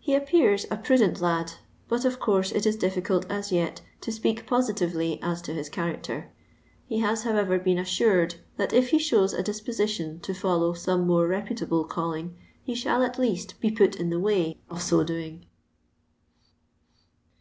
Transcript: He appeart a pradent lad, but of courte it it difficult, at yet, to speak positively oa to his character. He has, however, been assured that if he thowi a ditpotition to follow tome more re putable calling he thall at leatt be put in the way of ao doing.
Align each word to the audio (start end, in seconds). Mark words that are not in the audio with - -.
He 0.00 0.18
appeart 0.18 0.64
a 0.72 0.76
pradent 0.76 1.20
lad, 1.20 1.52
but 1.86 2.04
of 2.04 2.18
courte 2.18 2.50
it 2.50 2.66
it 2.66 2.80
difficult, 2.80 3.30
at 3.30 3.52
yet, 3.52 3.80
to 4.00 4.10
speak 4.10 4.44
positively 4.44 5.20
oa 5.22 5.36
to 5.44 5.54
his 5.54 5.68
character. 5.68 6.32
He 6.88 6.98
has, 6.98 7.22
however, 7.22 7.56
been 7.56 7.78
assured 7.78 8.40
that 8.56 8.72
if 8.72 8.88
he 8.90 8.98
thowi 8.98 9.38
a 9.38 9.44
ditpotition 9.44 10.20
to 10.22 10.34
follow 10.34 10.74
tome 10.74 11.06
more 11.06 11.28
re 11.28 11.42
putable 11.42 11.88
calling 11.88 12.36
he 12.64 12.74
thall 12.74 13.04
at 13.04 13.18
leatt 13.20 13.54
be 13.60 13.70
put 13.70 13.94
in 13.94 14.10
the 14.10 14.18
way 14.18 14.58
of 14.68 14.92
ao 14.92 15.04
doing. 15.04 15.46